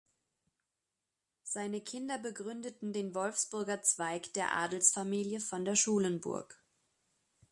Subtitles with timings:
[1.43, 6.59] Seine Kinder begründeten den Wolfsburger Zweig der Adelsfamilie von der Schulenburg.